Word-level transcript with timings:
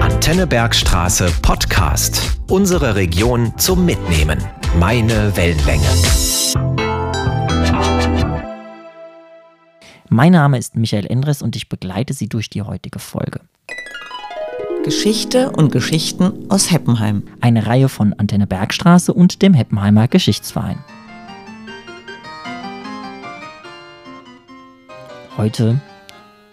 Antenne 0.00 0.46
Bergstraße 0.46 1.32
Podcast. 1.40 2.38
Unsere 2.46 2.94
Region 2.94 3.56
zum 3.56 3.86
Mitnehmen. 3.86 4.38
Meine 4.78 5.34
Wellenlänge. 5.34 5.86
Mein 10.10 10.32
Name 10.32 10.58
ist 10.58 10.76
Michael 10.76 11.06
Endres 11.06 11.40
und 11.40 11.56
ich 11.56 11.70
begleite 11.70 12.12
Sie 12.12 12.28
durch 12.28 12.50
die 12.50 12.60
heutige 12.60 12.98
Folge. 12.98 13.40
Geschichte 14.84 15.50
und 15.52 15.72
Geschichten 15.72 16.50
aus 16.50 16.70
Heppenheim. 16.70 17.22
Eine 17.40 17.66
Reihe 17.66 17.88
von 17.88 18.12
Antenne 18.12 18.46
Bergstraße 18.46 19.14
und 19.14 19.40
dem 19.40 19.54
Heppenheimer 19.54 20.06
Geschichtsverein. 20.06 20.84
Heute, 25.38 25.80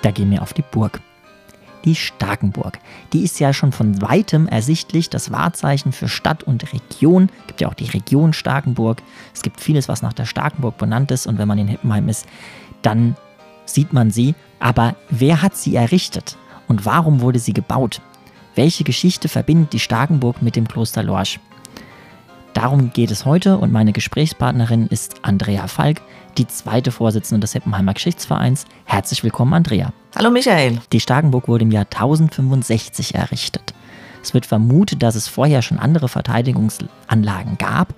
da 0.01 0.11
gehen 0.11 0.31
wir 0.31 0.41
auf 0.41 0.53
die 0.53 0.63
Burg 0.71 1.01
die 1.85 1.95
Starkenburg. 1.95 2.79
Die 3.13 3.23
ist 3.23 3.39
ja 3.39 3.53
schon 3.53 3.71
von 3.71 4.01
weitem 4.01 4.47
ersichtlich 4.47 5.09
das 5.09 5.31
Wahrzeichen 5.31 5.91
für 5.91 6.07
Stadt 6.07 6.43
und 6.43 6.71
Region. 6.73 7.29
Es 7.41 7.47
gibt 7.47 7.61
ja 7.61 7.69
auch 7.69 7.73
die 7.73 7.89
Region 7.89 8.33
Starkenburg. 8.33 9.01
Es 9.33 9.41
gibt 9.41 9.61
vieles, 9.61 9.87
was 9.87 10.01
nach 10.01 10.13
der 10.13 10.25
Starkenburg 10.25 10.77
benannt 10.77 11.11
ist. 11.11 11.27
Und 11.27 11.37
wenn 11.37 11.47
man 11.47 11.57
in 11.57 11.67
Hippenheim 11.67 12.09
ist, 12.09 12.25
dann 12.81 13.15
sieht 13.65 13.93
man 13.93 14.11
sie. 14.11 14.35
Aber 14.59 14.95
wer 15.09 15.41
hat 15.41 15.55
sie 15.55 15.75
errichtet? 15.75 16.37
Und 16.67 16.85
warum 16.85 17.21
wurde 17.21 17.39
sie 17.39 17.53
gebaut? 17.53 18.01
Welche 18.55 18.83
Geschichte 18.83 19.29
verbindet 19.29 19.73
die 19.73 19.79
Starkenburg 19.79 20.41
mit 20.41 20.55
dem 20.55 20.67
Kloster 20.67 21.03
Lorsch? 21.03 21.39
Darum 22.53 22.91
geht 22.91 23.11
es 23.11 23.25
heute 23.25 23.57
und 23.57 23.71
meine 23.71 23.93
Gesprächspartnerin 23.93 24.87
ist 24.87 25.15
Andrea 25.21 25.67
Falk, 25.67 26.01
die 26.37 26.47
zweite 26.47 26.91
Vorsitzende 26.91 27.41
des 27.41 27.55
Heppenheimer 27.55 27.93
Geschichtsvereins. 27.93 28.65
Herzlich 28.83 29.23
willkommen, 29.23 29.53
Andrea. 29.53 29.93
Hallo, 30.15 30.29
Michael. 30.29 30.79
Die 30.91 30.99
Starkenburg 30.99 31.47
wurde 31.47 31.63
im 31.63 31.71
Jahr 31.71 31.85
1065 31.85 33.15
errichtet. 33.15 33.73
Es 34.21 34.33
wird 34.33 34.45
vermutet, 34.45 35.01
dass 35.01 35.15
es 35.15 35.29
vorher 35.29 35.61
schon 35.61 35.79
andere 35.79 36.09
Verteidigungsanlagen 36.09 37.57
gab. 37.57 37.93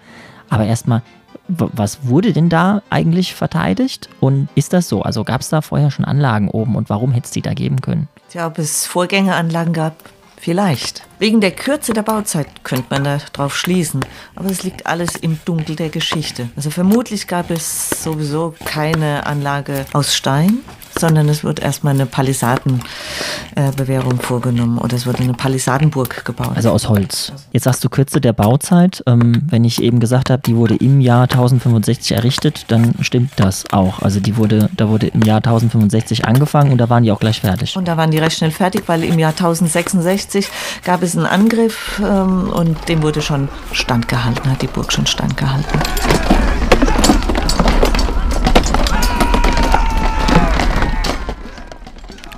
Aber 0.48 0.66
erstmal, 0.66 1.02
was 1.48 2.08
wurde 2.08 2.32
denn 2.32 2.50
da 2.50 2.84
eigentlich 2.92 3.34
verteidigt? 3.34 4.10
Und 4.20 4.48
ist 4.54 4.74
das 4.74 4.88
so? 4.88 5.02
Also 5.02 5.24
gab 5.24 5.42
es 5.42 5.50
da 5.50 5.62
vorher 5.62 5.90
schon 5.90 6.06
Anlagen 6.06 6.50
oben 6.50 6.76
und 6.76 6.90
warum 6.90 7.12
hätte 7.12 7.26
es 7.26 7.32
die 7.32 7.42
da 7.42 7.54
geben 7.54 7.82
können? 7.82 8.08
Ja, 8.32 8.48
ob 8.48 8.60
es 8.60 8.86
Vorgängeranlagen 8.86 9.74
gab, 9.74 9.96
Vielleicht. 10.44 11.04
Wegen 11.20 11.40
der 11.40 11.52
Kürze 11.52 11.94
der 11.94 12.02
Bauzeit 12.02 12.66
könnte 12.66 12.88
man 12.90 13.06
darauf 13.06 13.56
schließen. 13.56 14.02
Aber 14.36 14.50
es 14.50 14.64
liegt 14.64 14.86
alles 14.86 15.16
im 15.16 15.40
Dunkel 15.46 15.78
der 15.78 15.88
Geschichte. 15.88 16.50
Also 16.58 16.70
vermutlich 16.70 17.28
gab 17.28 17.50
es 17.50 17.92
sowieso 18.04 18.54
keine 18.66 19.26
Anlage 19.26 19.86
aus 19.94 20.14
Stein, 20.14 20.60
sondern 21.00 21.30
es 21.30 21.44
wird 21.44 21.60
erstmal 21.60 21.94
eine 21.94 22.06
Palisadenbewährung 22.06 24.20
äh, 24.20 24.24
vorgenommen 24.24 24.78
oder 24.78 24.96
es 24.96 25.06
wurde 25.06 25.24
eine 25.24 25.34
Palisadenburg 25.34 26.26
gebaut. 26.26 26.52
Also 26.56 26.72
aus 26.72 26.90
Holz. 26.90 27.32
Jetzt 27.52 27.64
sagst 27.64 27.84
du 27.84 27.90
Kürze 27.90 28.22
der 28.22 28.34
Bauzeit. 28.34 29.04
Ähm, 29.08 29.44
wenn 29.50 29.64
ich 29.64 29.82
eben 29.82 30.00
gesagt 30.00 30.30
habe, 30.30 30.42
die 30.46 30.56
wurde 30.56 30.76
im 30.76 31.02
Jahr 31.02 31.24
1065 31.24 32.14
errichtet, 32.14 32.66
dann 32.70 32.96
stimmt 33.02 33.32
das 33.38 33.66
auch. 33.72 34.02
Also 34.02 34.20
die 34.20 34.38
wurde, 34.38 34.70
da 34.76 34.90
wurde 34.90 35.08
im 35.08 35.22
Jahr 35.22 35.38
1065 35.38 36.26
angefangen 36.26 36.72
und 36.72 36.78
da 36.78 36.90
waren 36.90 37.04
die 37.04 37.12
auch 37.12 37.20
gleich 37.20 37.42
fertig. 37.42 37.76
Und 37.78 37.88
da 37.88 37.98
waren 37.98 38.12
die 38.12 38.20
recht 38.20 38.38
schnell 38.38 38.52
fertig, 38.52 38.84
weil 38.88 39.04
im 39.04 39.20
Jahr 39.20 39.32
1066 39.32 40.50
gab 40.84 41.04
es 41.04 41.18
einen 41.18 41.26
Angriff 41.26 42.02
ähm, 42.04 42.50
und 42.50 42.90
dem 42.90 43.04
wurde 43.04 43.22
schon 43.22 43.50
standgehalten, 43.72 44.50
hat 44.50 44.62
die 44.62 44.68
Burg 44.68 44.92
schon 44.92 45.06
standgehalten. 45.06 45.80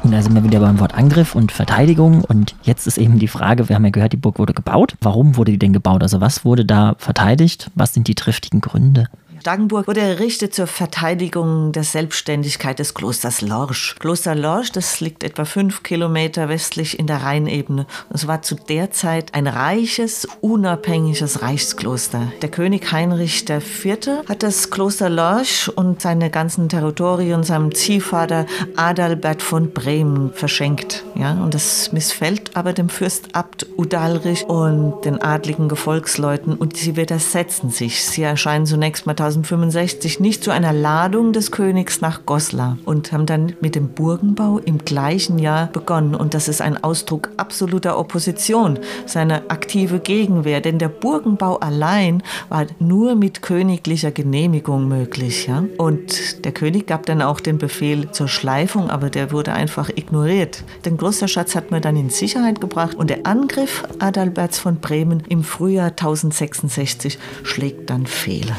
Und 0.06 0.11
da 0.11 0.22
sind 0.22 0.36
wir 0.36 0.44
wieder 0.44 0.59
beim 0.59 0.80
Wort 0.80 0.94
Angriff 0.94 1.34
und 1.34 1.52
Verteidigung. 1.52 2.23
Und 2.23 2.56
jetzt 2.61 2.86
ist 2.86 3.00
eben 3.00 3.17
die 3.17 3.28
Frage, 3.28 3.70
wir 3.70 3.75
haben 3.75 3.86
ja 3.86 3.89
gehört, 3.89 4.14
die 4.14 4.17
Burg 4.17 4.38
wurde 4.38 4.53
gebaut. 4.53 4.94
Warum 5.02 5.36
wurde 5.36 5.52
die 5.52 5.58
denn 5.58 5.73
gebaut? 5.73 6.03
Also 6.03 6.22
was 6.22 6.45
wurde 6.45 6.64
da 6.64 6.95
verteidigt? 7.00 7.72
Was 7.73 7.95
sind 7.95 8.08
die 8.08 8.14
triftigen 8.14 8.61
Gründe? 8.61 9.08
Starkenburg 9.45 9.86
wurde 9.86 10.02
errichtet 10.02 10.56
zur 10.56 10.66
Verteidigung 10.66 11.72
der 11.72 11.83
Selbstständigkeit 11.83 12.80
des 12.80 12.95
Klosters 12.95 13.42
Lorsch. 13.42 13.95
Kloster 14.00 14.33
Lorsch, 14.33 14.72
das 14.72 15.02
liegt 15.02 15.23
etwa 15.23 15.45
fünf 15.45 15.83
Kilometer 15.83 16.50
westlich 16.50 16.98
in 16.98 17.06
der 17.06 17.22
Rheinebene. 17.22 17.86
Es 18.10 18.26
war 18.26 18.42
zu 18.42 18.55
der 18.55 18.89
Zeit 18.89 19.36
ein 19.36 19.45
reiches, 19.45 20.28
unabhängiges 20.42 21.44
Reichskloster. 21.44 22.32
Der 22.42 22.50
König 22.50 22.92
Heinrich 22.92 23.48
IV. 23.48 24.23
hat 24.28 24.42
das 24.42 24.72
Kloster 24.72 25.11
Lorsch 25.11 25.70
und 25.70 26.02
seine 26.02 26.32
ganzen 26.32 26.67
Territorien 26.67 27.44
seinem 27.44 27.76
Ziehvater 27.76 28.48
Adalbert 28.76 29.44
von 29.44 29.73
Bremen 29.73 30.34
verschenkt. 30.34 31.04
Ja, 31.14 31.34
und 31.34 31.54
das 31.54 31.92
missfällt 31.92 32.58
aber 32.58 32.73
dem 32.73 32.89
Fürstabt 32.89 33.67
Udalrich 33.78 34.44
und 34.45 35.05
den 35.05 35.22
adligen 35.22 35.70
Gefolgsleuten 35.70 36.55
und 36.55 36.78
sie 36.78 36.95
widersetzen 36.95 37.70
sich. 37.70 38.04
Sie 38.05 38.23
erscheinen 38.23 38.66
zunächst 38.66 39.05
mal 39.05 39.14
1065 39.36 40.20
nicht 40.20 40.44
zu 40.44 40.52
einer 40.52 40.72
Ladung 40.72 41.34
des 41.34 41.52
Königs 41.52 42.02
nach 42.02 42.26
Goslar 42.26 42.78
und 42.86 43.12
haben 43.12 43.26
dann 43.26 43.54
mit 43.60 43.76
dem 43.76 43.90
Burgenbau 43.90 44.60
im 44.60 44.80
gleichen 44.80 45.40
Jahr 45.40 45.68
begonnen. 45.68 46.16
Und 46.16 46.34
das 46.34 46.48
ist 46.48 46.62
ein 46.62 46.82
Ausdruck 46.84 47.32
absoluter 47.38 47.98
Opposition, 48.00 48.80
seine 49.06 49.50
aktive 49.50 50.00
Gegenwehr. 50.00 50.62
Denn 50.62 50.80
der 50.80 50.90
Burgenbau 50.90 51.58
allein 51.58 52.23
war 52.50 52.66
nur 52.80 53.16
mit 53.16 53.42
königlicher 53.42 54.12
Genehmigung 54.12 54.88
möglich. 54.88 55.48
Ja? 55.48 55.66
Und 55.78 56.46
der 56.46 56.52
König 56.54 56.88
gab 56.88 57.06
dann 57.06 57.22
auch 57.22 57.40
den 57.40 57.58
Befehl 57.58 58.12
zur 58.12 58.28
Schleifung, 58.28 58.90
aber 58.90 59.10
der 59.10 59.32
wurde 59.32 59.54
einfach 59.54 59.90
ignoriert. 59.90 60.64
Den 60.86 60.98
Klosterschatz 60.98 61.56
hat 61.56 61.72
man 61.72 61.82
dann 61.82 61.98
in 61.98 62.10
Sicherheit 62.10 62.62
gebracht 62.62 62.96
und 62.96 63.10
der 63.10 63.26
Angriff 63.26 63.84
Adalberts 64.00 64.60
von 64.60 64.78
Bremen 64.78 65.23
im 65.28 65.44
Frühjahr 65.44 65.90
1066 65.90 67.20
schlägt 67.44 67.90
dann 67.90 68.06
Fehler. 68.06 68.56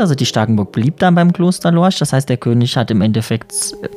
Also 0.00 0.14
die 0.14 0.26
Starkenburg 0.26 0.72
blieb 0.72 0.98
dann 0.98 1.14
beim 1.14 1.32
Kloster 1.32 1.70
Lorsch. 1.70 1.98
Das 1.98 2.12
heißt, 2.12 2.28
der 2.28 2.36
König 2.36 2.76
hat 2.76 2.90
im 2.90 3.02
Endeffekt 3.02 3.52
äh, 3.82 3.88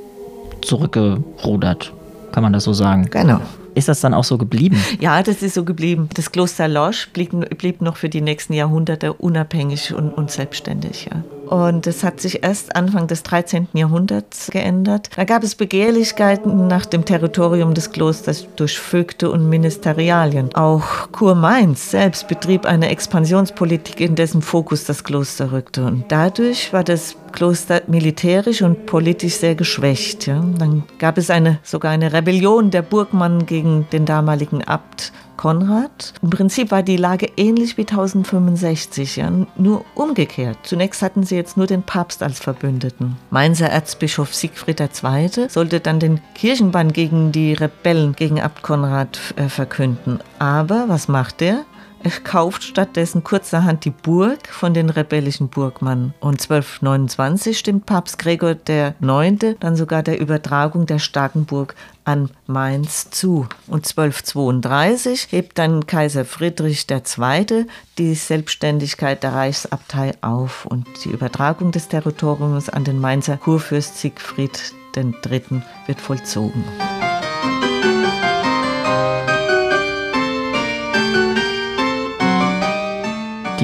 zurückgerudert. 0.61 1.93
Kann 2.31 2.43
man 2.43 2.53
das 2.53 2.63
so 2.65 2.73
sagen? 2.73 3.07
Genau. 3.09 3.39
Ist 3.75 3.87
das 3.87 4.01
dann 4.01 4.13
auch 4.13 4.23
so 4.23 4.37
geblieben? 4.37 4.77
Ja, 4.99 5.23
das 5.23 5.41
ist 5.41 5.55
so 5.55 5.63
geblieben. 5.63 6.09
Das 6.13 6.31
Kloster 6.31 6.67
Lorsch 6.67 7.09
blieb, 7.11 7.31
blieb 7.57 7.81
noch 7.81 7.97
für 7.97 8.09
die 8.09 8.21
nächsten 8.21 8.53
Jahrhunderte 8.53 9.13
unabhängig 9.13 9.93
und, 9.93 10.11
und 10.11 10.29
selbstständig. 10.29 11.09
Ja. 11.11 11.23
Und 11.53 11.85
es 11.85 12.03
hat 12.03 12.19
sich 12.19 12.43
erst 12.43 12.75
Anfang 12.75 13.05
des 13.05 13.21
13. 13.21 13.67
Jahrhunderts 13.73 14.49
geändert. 14.51 15.11
Da 15.15 15.23
gab 15.23 15.43
es 15.43 15.53
Begehrlichkeiten 15.53 16.65
nach 16.65 16.87
dem 16.87 17.05
Territorium 17.05 17.75
des 17.75 17.91
Klosters 17.91 18.47
durch 18.55 18.79
Vögte 18.79 19.29
und 19.29 19.47
Ministerialien. 19.49 20.55
Auch 20.55 21.11
Kurmainz 21.11 21.91
selbst 21.91 22.27
betrieb 22.27 22.65
eine 22.65 22.89
Expansionspolitik, 22.89 23.99
in 23.99 24.15
dessen 24.15 24.41
Fokus 24.41 24.85
das 24.85 25.03
Kloster 25.03 25.51
rückte. 25.51 25.85
Und 25.85 26.05
dadurch 26.07 26.73
war 26.73 26.83
das 26.83 27.17
Kloster 27.33 27.81
militärisch 27.87 28.61
und 28.61 28.85
politisch 28.85 29.35
sehr 29.35 29.55
geschwächt. 29.55 30.27
Ja. 30.27 30.41
Dann 30.57 30.83
gab 30.99 31.17
es 31.17 31.29
eine, 31.29 31.59
sogar 31.63 31.91
eine 31.91 32.13
Rebellion 32.13 32.71
der 32.71 32.81
Burgmann 32.81 33.45
gegen 33.45 33.87
den 33.91 34.05
damaligen 34.05 34.63
Abt 34.63 35.11
Konrad. 35.35 36.13
Im 36.21 36.29
Prinzip 36.29 36.71
war 36.71 36.83
die 36.83 36.95
Lage 36.95 37.27
ähnlich 37.37 37.77
wie 37.77 37.81
1065, 37.81 39.17
ja, 39.17 39.31
nur 39.57 39.83
umgekehrt. 39.95 40.57
Zunächst 40.63 41.01
hatten 41.01 41.23
sie 41.23 41.35
jetzt 41.35 41.57
nur 41.57 41.67
den 41.67 41.83
Papst 41.83 42.23
als 42.23 42.39
Verbündeten. 42.39 43.17
Mainzer 43.29 43.69
Erzbischof 43.69 44.33
Siegfried 44.33 44.79
II. 44.79 45.49
sollte 45.49 45.79
dann 45.79 45.99
den 45.99 46.21
Kirchenbann 46.35 46.93
gegen 46.93 47.31
die 47.31 47.53
Rebellen, 47.53 48.13
gegen 48.13 48.39
Abt 48.39 48.61
Konrad 48.61 49.19
äh, 49.35 49.49
verkünden. 49.49 50.19
Aber 50.39 50.85
was 50.87 51.07
macht 51.07 51.41
er? 51.41 51.65
Er 52.03 52.11
kauft 52.11 52.63
stattdessen 52.63 53.23
kurzerhand 53.23 53.85
die 53.85 53.89
Burg 53.89 54.49
von 54.49 54.73
den 54.73 54.89
rebellischen 54.89 55.47
Burgmann. 55.47 56.13
Und 56.19 56.41
1229 56.41 57.57
stimmt 57.57 57.85
Papst 57.85 58.19
Gregor 58.19 58.57
IX. 58.67 59.55
dann 59.61 59.77
sogar 59.77 60.03
der 60.03 60.19
Übertragung 60.19 60.85
der 60.85 60.99
Starkenburg 60.99 61.75
an 62.03 62.29
Mainz 62.45 63.09
zu. 63.09 63.47
Und 63.67 63.87
1232 63.87 65.27
hebt 65.31 65.57
dann 65.57 65.87
Kaiser 65.87 66.25
Friedrich 66.25 66.87
II. 66.91 67.67
die 67.97 68.15
Selbstständigkeit 68.15 69.23
der 69.23 69.33
Reichsabtei 69.33 70.11
auf 70.19 70.65
und 70.65 70.85
die 71.05 71.09
Übertragung 71.09 71.71
des 71.71 71.87
Territoriums 71.87 72.67
an 72.67 72.83
den 72.83 72.99
Mainzer 72.99 73.37
Kurfürst 73.37 73.97
Siegfried 73.97 74.73
III. 74.97 75.61
wird 75.87 76.01
vollzogen. 76.01 76.65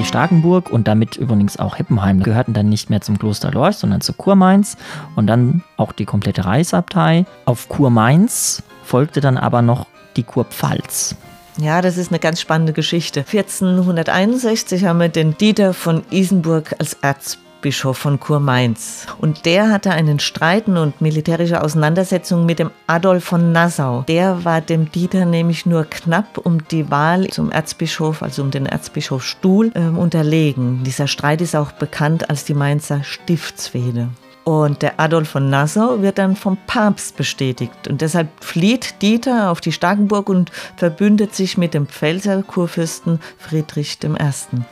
Starkenburg 0.09 0.71
und 0.71 0.87
damit 0.87 1.15
übrigens 1.15 1.57
auch 1.59 1.77
Heppenheim 1.77 2.21
gehörten 2.23 2.53
dann 2.53 2.67
nicht 2.67 2.89
mehr 2.89 2.99
zum 2.99 3.17
Kloster 3.19 3.51
Lorch, 3.51 3.77
sondern 3.77 4.01
zu 4.01 4.13
Kurmainz 4.13 4.75
und 5.15 5.27
dann 5.27 5.63
auch 5.77 5.91
die 5.91 6.05
komplette 6.05 6.45
Reichsabtei. 6.45 7.25
Auf 7.45 7.69
Kurmainz 7.69 8.63
folgte 8.83 9.21
dann 9.21 9.37
aber 9.37 9.61
noch 9.61 9.85
die 10.17 10.23
Kurpfalz. 10.23 11.15
Ja, 11.57 11.81
das 11.81 11.97
ist 11.97 12.11
eine 12.11 12.19
ganz 12.19 12.41
spannende 12.41 12.73
Geschichte. 12.73 13.19
1461 13.19 14.85
haben 14.85 14.99
wir 14.99 15.09
den 15.09 15.37
Dieter 15.37 15.73
von 15.73 16.03
Isenburg 16.09 16.75
als 16.79 16.95
Erzbischof 16.95 17.48
Erzbischof 17.59 17.97
von 17.97 18.21
Kurmainz. 18.21 19.05
Und 19.19 19.45
der 19.45 19.69
hatte 19.69 19.91
einen 19.91 20.19
Streiten 20.19 20.77
und 20.77 21.01
militärische 21.01 21.61
Auseinandersetzungen 21.61 22.45
mit 22.45 22.57
dem 22.57 22.71
Adolf 22.87 23.25
von 23.25 23.51
Nassau. 23.51 24.05
Der 24.07 24.45
war 24.45 24.61
dem 24.61 24.89
Dieter 24.89 25.25
nämlich 25.25 25.65
nur 25.65 25.83
knapp 25.83 26.37
um 26.37 26.65
die 26.69 26.89
Wahl 26.89 27.27
zum 27.27 27.51
Erzbischof, 27.51 28.23
also 28.23 28.43
um 28.43 28.51
den 28.51 28.65
Erzbischofsstuhl, 28.65 29.73
äh, 29.75 29.81
unterlegen. 29.81 30.85
Dieser 30.85 31.07
Streit 31.07 31.41
ist 31.41 31.53
auch 31.53 31.73
bekannt 31.73 32.29
als 32.29 32.45
die 32.45 32.53
Mainzer 32.53 33.03
Stiftsfehde. 33.03 34.07
Und 34.43 34.81
der 34.81 34.99
Adolf 34.99 35.29
von 35.29 35.49
Nassau 35.49 36.01
wird 36.01 36.17
dann 36.17 36.35
vom 36.35 36.57
Papst 36.65 37.17
bestätigt. 37.17 37.87
Und 37.87 38.01
deshalb 38.01 38.29
flieht 38.43 39.01
Dieter 39.01 39.51
auf 39.51 39.61
die 39.61 39.71
Starkenburg 39.71 40.29
und 40.29 40.51
verbündet 40.75 41.35
sich 41.35 41.57
mit 41.57 41.73
dem 41.73 41.87
Pfälzer 41.87 42.41
Kurfürsten 42.43 43.19
Friedrich 43.37 43.99
I. 44.03 44.09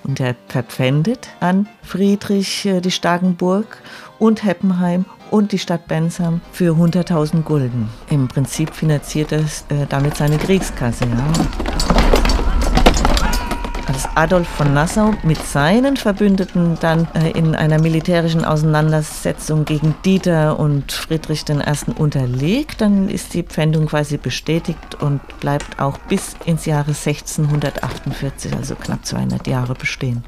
Und 0.04 0.20
er 0.20 0.36
verpfändet 0.48 1.30
an 1.40 1.68
Friedrich 1.84 2.66
äh, 2.66 2.82
die 2.82 2.92
Starkenburg 2.92 3.78
und 4.20 4.44
Heppenheim 4.44 5.06
und 5.30 5.52
die 5.52 5.60
Stadt 5.60 5.88
Bensheim 5.88 6.42
für 6.52 6.74
100.000 6.74 7.44
Gulden. 7.44 7.90
Im 8.10 8.28
Prinzip 8.28 8.74
finanziert 8.74 9.32
er 9.32 9.42
äh, 9.42 9.86
damit 9.88 10.18
seine 10.18 10.38
Kriegskasse. 10.38 11.06
Ja 11.06 12.37
als 13.88 14.08
Adolf 14.16 14.48
von 14.48 14.74
Nassau 14.74 15.14
mit 15.24 15.38
seinen 15.38 15.96
Verbündeten 15.96 16.78
dann 16.82 17.08
äh, 17.14 17.32
in 17.32 17.56
einer 17.56 17.80
militärischen 17.80 18.44
Auseinandersetzung 18.44 19.64
gegen 19.64 19.96
Dieter 20.04 20.60
und 20.60 20.92
Friedrich 20.92 21.46
I. 21.50 21.92
unterlegt, 21.98 22.82
dann 22.82 23.08
ist 23.08 23.34
die 23.34 23.44
Pfändung 23.44 23.86
quasi 23.86 24.18
bestätigt 24.18 25.02
und 25.02 25.22
bleibt 25.40 25.80
auch 25.80 25.98
bis 25.98 26.36
ins 26.46 26.66
Jahre 26.66 26.92
1648, 26.92 28.54
also 28.56 28.76
knapp 28.76 29.06
200 29.06 29.48
Jahre 29.48 29.74
bestehen. 29.74 30.24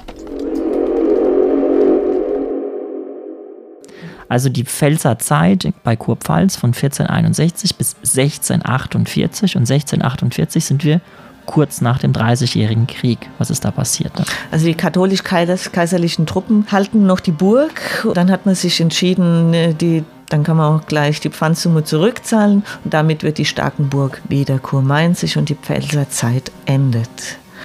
Also 4.30 4.50
die 4.50 4.64
Pfälzer 4.64 5.18
Zeit 5.18 5.74
bei 5.84 5.96
Kurpfalz 5.96 6.56
von 6.56 6.70
1461 6.70 7.76
bis 7.76 7.96
1648 7.96 9.56
und 9.56 9.62
1648 9.64 10.64
sind 10.64 10.84
wir 10.84 11.02
kurz 11.46 11.82
nach 11.82 12.00
dem 12.00 12.14
Dreißigjährigen 12.14 12.88
Krieg. 12.88 13.30
Was 13.38 13.50
ist 13.50 13.66
da 13.66 13.72
passiert? 13.72 14.12
Dann? 14.16 14.26
Also 14.52 14.66
die 14.66 14.76
katholisch-kaiserlichen 14.76 16.26
Truppen 16.26 16.66
halten 16.72 17.06
noch 17.06 17.20
die 17.20 17.32
Burg. 17.32 18.08
Dann 18.14 18.32
hat 18.32 18.46
man 18.46 18.56
sich 18.56 18.80
entschieden, 18.82 19.54
äh, 19.54 19.74
die 19.74 20.04
dann 20.30 20.44
kann 20.44 20.58
man 20.58 20.76
auch 20.76 20.86
gleich 20.86 21.20
die 21.20 21.30
Pfandsumme 21.30 21.84
zurückzahlen 21.84 22.64
und 22.84 22.94
damit 22.94 23.24
wird 23.24 23.40
die 23.40 23.46
Starkenburg 23.46 24.22
wieder 24.30 24.60
kurmainzig 24.60 25.38
und 25.38 25.50
die 25.50 25.56
Pfälzer 25.56 26.08
Zeit 26.10 26.52
endet. 26.66 27.10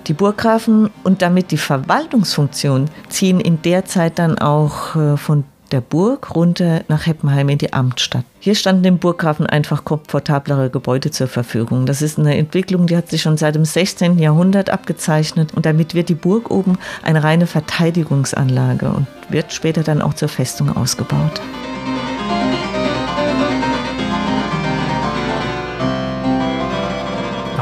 Die 0.06 0.14
Burggrafen 0.14 0.90
und 1.02 1.22
damit 1.22 1.50
die 1.50 1.58
Verwaltungsfunktion 1.58 2.90
ziehen 3.08 3.40
in 3.40 3.62
der 3.62 3.84
Zeit 3.84 4.18
dann 4.18 4.38
auch 4.38 4.96
äh, 4.96 5.16
von 5.16 5.44
der 5.74 5.80
Burg 5.80 6.36
runter 6.36 6.84
nach 6.86 7.04
Heppenheim 7.06 7.48
in 7.48 7.58
die 7.58 7.72
Amtsstadt. 7.72 8.24
Hier 8.38 8.54
standen 8.54 8.84
dem 8.84 8.98
Burggrafen 8.98 9.44
einfach 9.44 9.84
komfortablere 9.84 10.70
Gebäude 10.70 11.10
zur 11.10 11.26
Verfügung. 11.26 11.84
Das 11.84 12.00
ist 12.00 12.16
eine 12.16 12.36
Entwicklung, 12.36 12.86
die 12.86 12.96
hat 12.96 13.10
sich 13.10 13.22
schon 13.22 13.36
seit 13.36 13.56
dem 13.56 13.64
16. 13.64 14.20
Jahrhundert 14.20 14.70
abgezeichnet 14.70 15.52
und 15.52 15.66
damit 15.66 15.96
wird 15.96 16.10
die 16.10 16.14
Burg 16.14 16.52
oben 16.52 16.78
eine 17.02 17.24
reine 17.24 17.48
Verteidigungsanlage 17.48 18.88
und 18.88 19.08
wird 19.30 19.52
später 19.52 19.82
dann 19.82 20.00
auch 20.00 20.14
zur 20.14 20.28
Festung 20.28 20.76
ausgebaut. 20.76 21.40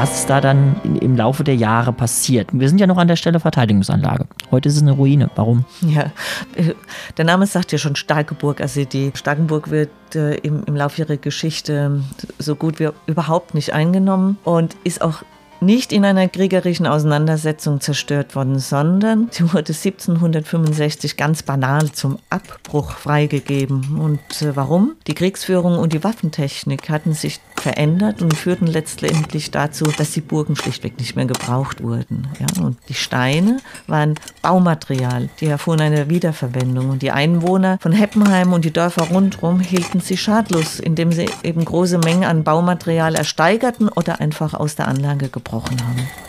Was 0.03 0.19
ist 0.19 0.29
da 0.29 0.41
dann 0.41 0.75
im 0.99 1.15
Laufe 1.15 1.45
der 1.45 1.55
Jahre 1.55 1.93
passiert? 1.93 2.49
Wir 2.51 2.67
sind 2.67 2.77
ja 2.77 2.87
noch 2.87 2.97
an 2.97 3.07
der 3.07 3.15
Stelle 3.15 3.39
Verteidigungsanlage. 3.39 4.25
Heute 4.51 4.67
ist 4.67 4.75
es 4.75 4.81
eine 4.81 4.91
Ruine. 4.91 5.31
Warum? 5.35 5.63
Ja, 5.79 6.11
äh, 6.55 6.73
der 7.15 7.23
Name 7.23 7.47
sagt 7.47 7.71
ja 7.71 7.77
schon 7.77 7.95
Starkeburg. 7.95 8.59
Also 8.59 8.83
die 8.83 9.13
Starkenburg 9.15 9.71
wird 9.71 9.91
äh, 10.13 10.35
im, 10.39 10.65
im 10.65 10.75
Laufe 10.75 11.03
ihrer 11.03 11.15
Geschichte 11.15 12.01
so 12.37 12.55
gut 12.57 12.81
wie 12.81 12.89
überhaupt 13.05 13.53
nicht 13.53 13.71
eingenommen 13.71 14.37
und 14.43 14.75
ist 14.83 15.01
auch 15.01 15.23
nicht 15.61 15.93
in 15.93 16.03
einer 16.03 16.27
kriegerischen 16.27 16.85
Auseinandersetzung 16.85 17.79
zerstört 17.79 18.35
worden, 18.35 18.59
sondern 18.59 19.29
sie 19.31 19.43
wurde 19.53 19.71
1765 19.71 21.15
ganz 21.15 21.43
banal 21.43 21.91
zum 21.93 22.19
Abbruch 22.29 22.91
freigegeben. 22.91 23.97
Und 23.99 24.41
äh, 24.41 24.53
warum? 24.57 24.95
Die 25.07 25.15
Kriegsführung 25.15 25.79
und 25.79 25.93
die 25.93 26.03
Waffentechnik 26.03 26.89
hatten 26.89 27.13
sich 27.13 27.39
verändert 27.63 28.21
und 28.21 28.35
führten 28.35 28.67
letztendlich 28.67 29.49
dazu, 29.49 29.85
dass 29.85 30.11
die 30.11 30.21
Burgen 30.21 30.57
schlichtweg 30.57 30.99
nicht 30.99 31.15
mehr 31.15 31.25
gebraucht 31.25 31.81
wurden. 31.81 32.27
Ja, 32.39 32.61
und 32.61 32.77
die 32.89 32.93
Steine 32.93 33.57
waren 33.87 34.15
Baumaterial, 34.41 35.29
die 35.39 35.45
erfuhren 35.45 35.79
eine 35.79 36.09
Wiederverwendung. 36.09 36.89
Und 36.89 37.01
die 37.01 37.11
Einwohner 37.11 37.77
von 37.79 37.93
Heppenheim 37.93 38.51
und 38.51 38.65
die 38.65 38.73
Dörfer 38.73 39.03
rundherum 39.03 39.61
hielten 39.61 40.01
sie 40.01 40.17
schadlos, 40.17 40.81
indem 40.81 41.13
sie 41.13 41.29
eben 41.43 41.63
große 41.63 41.99
Mengen 41.99 42.25
an 42.25 42.43
Baumaterial 42.43 43.15
ersteigerten 43.15 43.87
oder 43.87 44.19
einfach 44.19 44.53
aus 44.53 44.75
der 44.75 44.89
Anlage 44.89 45.29
gebrochen 45.29 45.77
haben. 45.87 46.22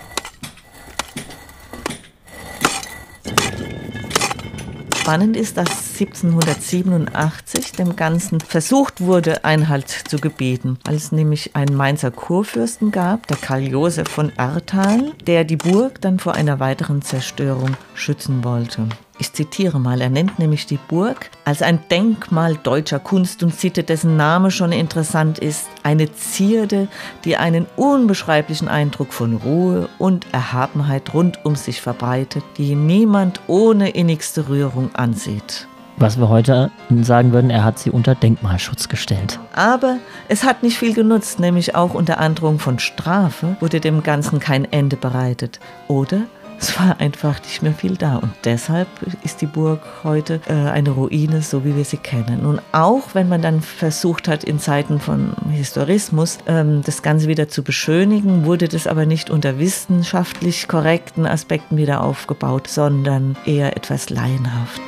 Spannend 5.04 5.36
ist, 5.36 5.58
dass 5.58 5.68
1787 6.00 7.72
dem 7.72 7.94
Ganzen 7.94 8.40
versucht 8.40 9.02
wurde, 9.02 9.44
Einhalt 9.44 9.90
zu 9.90 10.16
gebieten, 10.16 10.78
es 10.88 11.12
nämlich 11.12 11.54
einen 11.54 11.76
Mainzer 11.76 12.10
Kurfürsten 12.10 12.90
gab, 12.90 13.26
der 13.26 13.36
Karl 13.36 13.64
Josef 13.64 14.08
von 14.08 14.32
Erthal, 14.38 15.12
der 15.26 15.44
die 15.44 15.58
Burg 15.58 16.00
dann 16.00 16.18
vor 16.18 16.32
einer 16.32 16.58
weiteren 16.58 17.02
Zerstörung 17.02 17.76
schützen 17.94 18.44
wollte. 18.44 18.88
Ich 19.18 19.32
zitiere 19.32 19.78
mal, 19.78 20.00
er 20.00 20.10
nennt 20.10 20.40
nämlich 20.40 20.66
die 20.66 20.78
Burg 20.88 21.30
als 21.44 21.62
ein 21.62 21.78
Denkmal 21.88 22.56
deutscher 22.56 22.98
Kunst 22.98 23.44
und 23.44 23.54
Sitte, 23.54 23.84
dessen 23.84 24.16
Name 24.16 24.50
schon 24.50 24.72
interessant 24.72 25.38
ist, 25.38 25.68
eine 25.84 26.12
Zierde, 26.12 26.88
die 27.24 27.36
einen 27.36 27.66
unbeschreiblichen 27.76 28.66
Eindruck 28.66 29.12
von 29.12 29.36
Ruhe 29.36 29.88
und 29.98 30.26
Erhabenheit 30.32 31.14
rund 31.14 31.44
um 31.44 31.54
sich 31.54 31.80
verbreitet, 31.80 32.42
die 32.58 32.74
niemand 32.74 33.40
ohne 33.46 33.90
innigste 33.90 34.48
Rührung 34.48 34.92
ansieht. 34.96 35.68
Was 35.96 36.18
wir 36.18 36.28
heute 36.28 36.72
sagen 37.02 37.32
würden, 37.32 37.50
er 37.50 37.62
hat 37.62 37.78
sie 37.78 37.90
unter 37.90 38.16
Denkmalschutz 38.16 38.88
gestellt. 38.88 39.38
Aber 39.54 39.98
es 40.26 40.42
hat 40.42 40.64
nicht 40.64 40.76
viel 40.76 40.92
genutzt, 40.92 41.38
nämlich 41.38 41.76
auch 41.76 41.94
unter 41.94 42.18
Androhung 42.18 42.58
von 42.58 42.80
Strafe 42.80 43.56
wurde 43.60 43.78
dem 43.78 44.02
Ganzen 44.02 44.40
kein 44.40 44.64
Ende 44.72 44.96
bereitet. 44.96 45.60
Oder 45.86 46.22
es 46.64 46.78
war 46.78 46.98
einfach 46.98 47.42
nicht 47.42 47.62
mehr 47.62 47.74
viel 47.74 47.96
da. 47.96 48.16
Und 48.16 48.32
deshalb 48.44 48.88
ist 49.22 49.42
die 49.42 49.46
Burg 49.46 49.82
heute 50.02 50.40
äh, 50.46 50.54
eine 50.54 50.90
Ruine, 50.90 51.42
so 51.42 51.62
wie 51.62 51.76
wir 51.76 51.84
sie 51.84 51.98
kennen. 51.98 52.46
Und 52.46 52.62
auch 52.72 53.14
wenn 53.14 53.28
man 53.28 53.42
dann 53.42 53.60
versucht 53.60 54.28
hat, 54.28 54.44
in 54.44 54.58
Zeiten 54.58 54.98
von 54.98 55.34
Historismus 55.50 56.38
ähm, 56.46 56.80
das 56.82 57.02
Ganze 57.02 57.28
wieder 57.28 57.48
zu 57.48 57.62
beschönigen, 57.62 58.46
wurde 58.46 58.68
das 58.68 58.86
aber 58.86 59.04
nicht 59.04 59.28
unter 59.28 59.58
wissenschaftlich 59.58 60.66
korrekten 60.66 61.26
Aspekten 61.26 61.76
wieder 61.76 62.02
aufgebaut, 62.02 62.66
sondern 62.66 63.36
eher 63.44 63.76
etwas 63.76 64.08
laienhaft. 64.08 64.80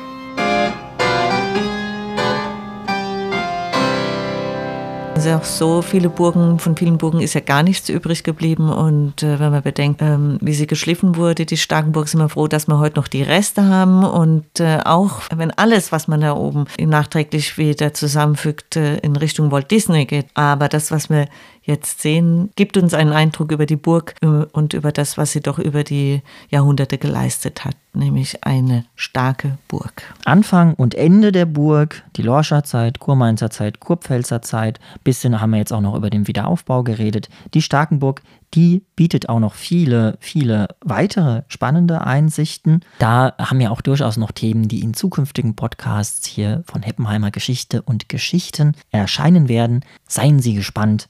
Also 5.17 5.31
auch 5.31 5.43
so 5.45 5.81
viele 5.81 6.09
Burgen, 6.09 6.59
von 6.59 6.77
vielen 6.77 6.99
Burgen 6.99 7.21
ist 7.21 7.33
ja 7.33 7.41
gar 7.41 7.63
nichts 7.63 7.89
übrig 7.89 8.23
geblieben. 8.23 8.69
Und 8.69 9.23
äh, 9.23 9.39
wenn 9.39 9.49
man 9.49 9.63
bedenkt, 9.63 9.99
ähm, 10.03 10.37
wie 10.41 10.53
sie 10.53 10.67
geschliffen 10.67 11.15
wurde, 11.15 11.47
die 11.47 11.57
Starkenburg, 11.57 12.07
sind 12.07 12.19
wir 12.19 12.29
froh, 12.29 12.47
dass 12.47 12.67
wir 12.67 12.77
heute 12.77 12.99
noch 12.99 13.07
die 13.07 13.23
Reste 13.23 13.63
haben. 13.63 14.03
Und 14.03 14.59
äh, 14.59 14.77
auch 14.85 15.21
wenn 15.35 15.49
alles, 15.49 15.91
was 15.91 16.07
man 16.07 16.21
da 16.21 16.35
oben 16.35 16.65
nachträglich 16.79 17.57
wieder 17.57 17.95
zusammenfügt, 17.95 18.75
äh, 18.75 18.97
in 18.97 19.15
Richtung 19.15 19.49
Walt 19.49 19.71
Disney 19.71 20.05
geht. 20.05 20.27
Aber 20.35 20.69
das, 20.69 20.91
was 20.91 21.09
wir 21.09 21.25
jetzt 21.67 22.01
sehen, 22.01 22.49
gibt 22.55 22.77
uns 22.77 22.93
einen 22.93 23.11
Eindruck 23.11 23.51
über 23.51 23.65
die 23.65 23.75
Burg 23.75 24.15
äh, 24.21 24.25
und 24.25 24.73
über 24.73 24.91
das, 24.91 25.17
was 25.17 25.33
sie 25.33 25.41
doch 25.41 25.59
über 25.59 25.83
die 25.83 26.21
Jahrhunderte 26.49 26.97
geleistet 26.97 27.65
hat, 27.65 27.75
nämlich 27.93 28.43
eine 28.45 28.85
starke 28.95 29.57
Burg. 29.67 30.15
Anfang 30.25 30.73
und 30.73 30.95
Ende 30.95 31.31
der 31.31 31.45
Burg, 31.45 32.03
die 32.15 32.21
Lorscher 32.21 32.63
Zeit, 32.63 32.99
Kurmainzer 32.99 33.49
Zeit, 33.49 33.81
Kurpfälzer 33.81 34.41
Zeit, 34.41 34.79
bisschen 35.03 35.39
haben 35.39 35.51
wir 35.51 35.59
jetzt 35.59 35.73
auch 35.73 35.81
noch 35.81 35.95
über 35.95 36.09
den 36.09 36.27
Wiederaufbau 36.27 36.83
geredet. 36.83 37.27
Die 37.53 37.61
Starkenburg, 37.61 38.21
die 38.53 38.83
bietet 38.95 39.27
auch 39.27 39.39
noch 39.39 39.53
viele, 39.53 40.17
viele 40.21 40.69
weitere 40.79 41.43
spannende 41.49 42.01
Einsichten. 42.01 42.79
Da 42.99 43.33
haben 43.37 43.59
wir 43.59 43.73
auch 43.73 43.81
durchaus 43.81 44.15
noch 44.15 44.31
Themen, 44.31 44.69
die 44.69 44.81
in 44.81 44.93
zukünftigen 44.93 45.55
Podcasts 45.55 46.25
hier 46.25 46.63
von 46.65 46.81
Heppenheimer 46.81 47.31
Geschichte 47.31 47.81
und 47.81 48.07
Geschichten 48.07 48.73
erscheinen 48.91 49.49
werden. 49.49 49.83
Seien 50.07 50.39
Sie 50.39 50.53
gespannt. 50.53 51.09